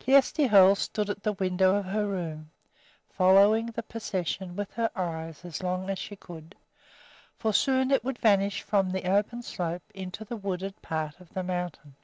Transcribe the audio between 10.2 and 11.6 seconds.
the wooded part of the